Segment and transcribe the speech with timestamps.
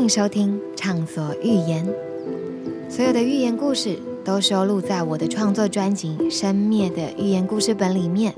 [0.00, 1.86] 迎收听《畅所欲言》，
[2.90, 8.34] 所有的寓言故事都收录在我的创作专辑《生灭的寓言故事本》里面。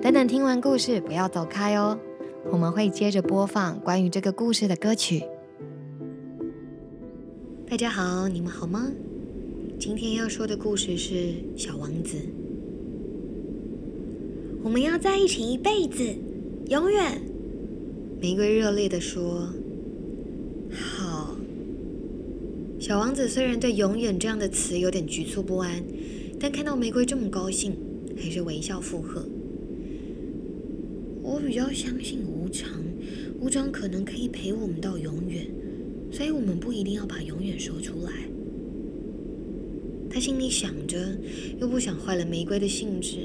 [0.00, 1.98] 等等，听完故事不要走开哦，
[2.50, 5.22] 我们会接着播放关于这个故事的歌曲。
[7.68, 8.90] 大家好，你们好吗？
[9.78, 11.14] 今天要说的故事是
[11.54, 12.16] 《小王子》。
[14.62, 16.02] 我们要在一起一辈子，
[16.70, 17.20] 永远。
[18.22, 19.48] 玫瑰热烈地说。
[20.72, 21.36] 好，
[22.80, 25.82] 小王子虽然对“永远”这样的词有点局促不安，
[26.40, 27.74] 但看到玫瑰这么高兴，
[28.16, 29.24] 还是微笑附和。
[31.22, 32.68] 我比较相信无常，
[33.40, 35.46] 无常可能可以陪我们到永远，
[36.10, 38.12] 所以我们不一定要把永远说出来。
[40.10, 41.16] 他心里想着，
[41.60, 43.18] 又不想坏了玫瑰的兴致，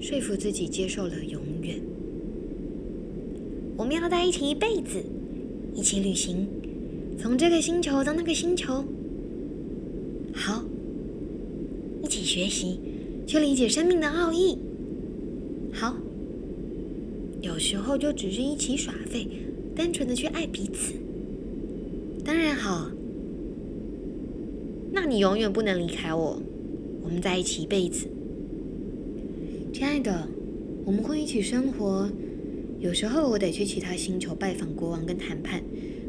[0.00, 1.80] 说服自己接受了永远。
[3.76, 5.02] 我们要在一起一辈子，
[5.74, 6.46] 一起旅行。
[7.18, 8.84] 从这个星球到那个星球，
[10.32, 10.64] 好，
[12.02, 12.78] 一起学习，
[13.26, 14.58] 去理解生命的奥义。
[15.72, 15.96] 好，
[17.40, 19.26] 有时候就只是一起耍废，
[19.74, 20.94] 单纯的去爱彼此。
[22.24, 22.90] 当然好，
[24.92, 26.40] 那你永远不能离开我，
[27.02, 28.06] 我们在一起一辈子。
[29.72, 30.28] 亲爱的，
[30.84, 32.08] 我们会一起生活。
[32.78, 35.62] 有时候我得去其他星球拜访国王跟谈判。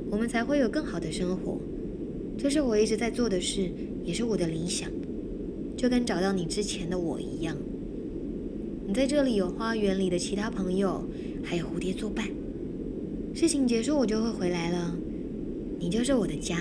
[0.10, 1.60] 我们才会有更好的生活，
[2.38, 3.70] 这是我一直在做的事，
[4.04, 4.90] 也是我的理想，
[5.76, 7.56] 就跟找到你之前的我一样。
[8.88, 11.04] 你在这里有花园里的其他朋友，
[11.44, 12.26] 还有蝴蝶作伴。
[13.34, 14.96] 事情结束，我就会回来了。
[15.78, 16.58] 你就是我的家。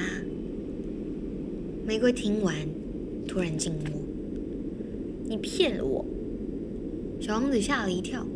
[1.87, 2.55] 玫瑰听完，
[3.29, 3.83] 突然静默。
[5.25, 6.05] 你骗了我。
[7.21, 8.27] 小王子吓了一跳。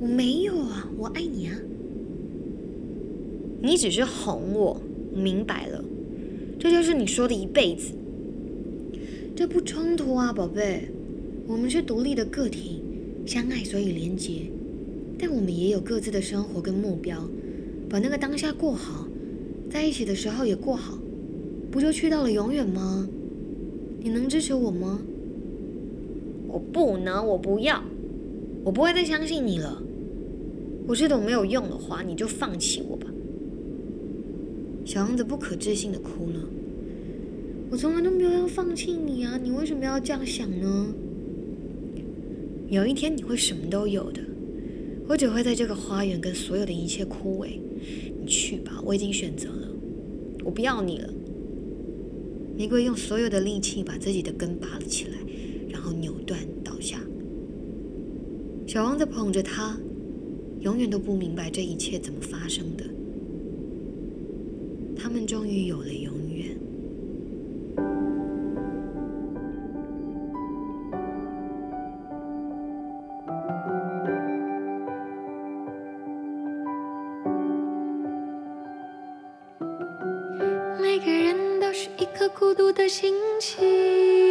[0.00, 1.54] 我没有啊，我爱你啊。
[3.60, 4.80] 你只是哄我，
[5.12, 5.84] 明白了，
[6.58, 7.92] 这就是你说的一辈子。
[9.34, 10.88] 这不冲突啊，宝贝，
[11.46, 12.80] 我们是独立的个体，
[13.26, 14.42] 相爱所以连结，
[15.18, 17.28] 但我们也有各自的生活跟目标，
[17.88, 19.06] 把那个当下过好，
[19.70, 20.98] 在一起的时候也过好，
[21.70, 23.08] 不就去到了永远吗？
[24.00, 25.00] 你能支持我吗？
[26.46, 27.82] 我不能，我不要，
[28.64, 29.82] 我不会再相信你了。
[30.86, 33.06] 我这种没有用的话，你就放弃我吧。
[34.88, 36.40] 小王子不可置信的哭了。
[37.70, 39.36] 我从来都没有要放弃你啊！
[39.36, 40.86] 你为什么要这样想呢？
[42.70, 44.22] 有一天你会什么都有的，
[45.06, 47.60] 我只会在这个花园跟所有的一切枯萎。
[48.18, 49.68] 你去吧，我已经选择了，
[50.42, 51.10] 我不要你了。
[52.56, 55.18] 玫瑰用所有的力气把自己的根拔了起来，
[55.68, 56.98] 然后扭断倒下。
[58.66, 59.78] 小王子捧着它，
[60.60, 62.84] 永远都不明白这一切怎么发生的。
[65.08, 66.54] 他们终于有了永远。
[80.78, 84.27] 每个人都是一颗孤独的星星。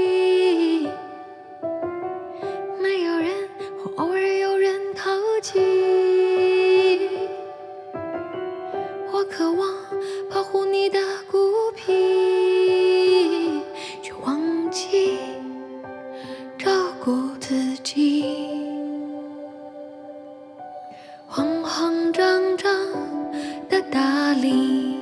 [24.42, 24.98] 里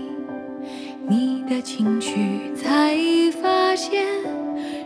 [1.08, 2.98] 你的情绪才
[3.42, 4.06] 发现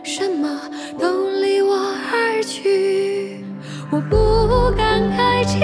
[0.02, 0.60] 什么
[0.98, 1.74] 都离我
[2.12, 3.44] 而去。
[3.90, 5.58] 我不敢开启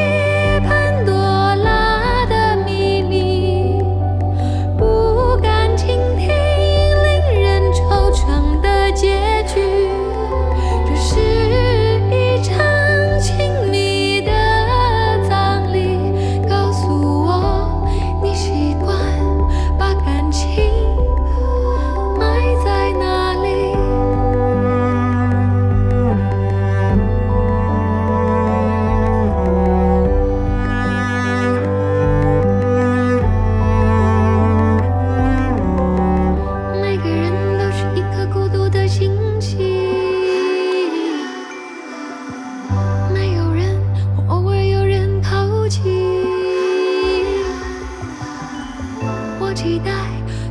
[49.56, 49.90] 期待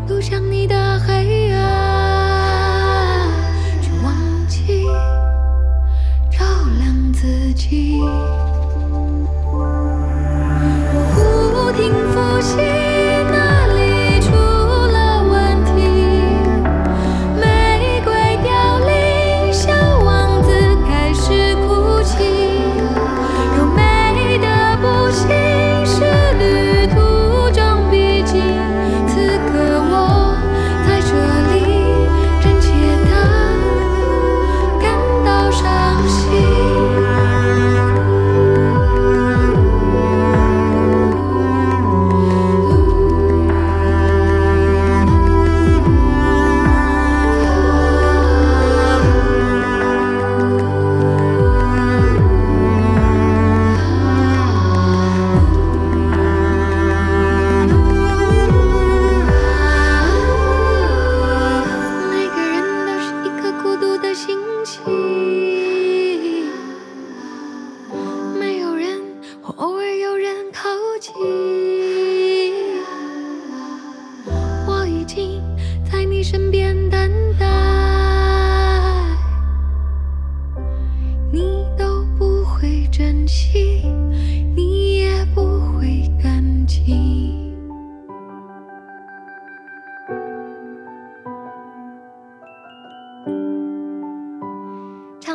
[0.07, 3.29] 走向你的黑暗，
[3.79, 4.15] 却忘
[4.47, 4.83] 记
[6.31, 6.43] 照
[6.79, 8.01] 亮自己。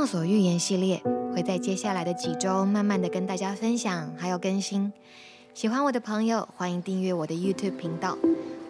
[0.00, 1.02] 畅所欲言系列
[1.34, 4.90] 会在接下来的几周慢慢的跟大家分享，还有更新。
[5.52, 8.16] 喜欢我的朋友，欢迎订阅我的 YouTube 频道，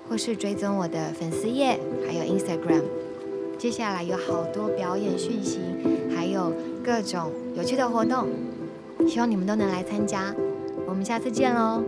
[0.09, 2.83] 或是追踪我的粉丝页，还有 Instagram。
[3.57, 5.61] 接下来有好多表演讯息，
[6.13, 8.27] 还有各种有趣的活动，
[9.09, 10.35] 希望你们都能来参加。
[10.89, 11.81] 我们下次见喽！